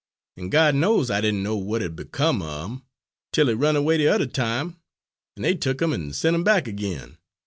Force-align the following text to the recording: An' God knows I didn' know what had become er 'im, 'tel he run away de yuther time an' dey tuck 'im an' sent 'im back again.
An' 0.35 0.49
God 0.49 0.73
knows 0.73 1.11
I 1.11 1.21
didn' 1.21 1.43
know 1.43 1.55
what 1.55 1.83
had 1.83 1.95
become 1.95 2.41
er 2.41 2.63
'im, 2.65 2.81
'tel 3.31 3.49
he 3.49 3.53
run 3.53 3.75
away 3.75 3.97
de 3.97 4.05
yuther 4.05 4.25
time 4.25 4.77
an' 5.37 5.43
dey 5.43 5.53
tuck 5.53 5.79
'im 5.79 5.93
an' 5.93 6.11
sent 6.13 6.33
'im 6.33 6.43
back 6.43 6.67
again. 6.67 7.19